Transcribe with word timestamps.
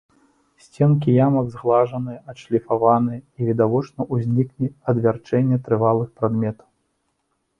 Сценкі 0.65 1.09
ямак 1.25 1.49
загладжаныя, 1.55 2.19
адшліфаваныя 2.31 3.19
і, 3.19 3.41
відавочна, 3.51 4.01
узніклі 4.17 4.67
ад 4.93 5.01
вярчэння 5.03 5.61
трывалых 5.67 6.07
прадметаў. 6.23 6.67